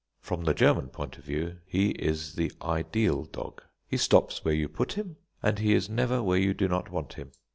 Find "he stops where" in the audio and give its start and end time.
3.87-4.55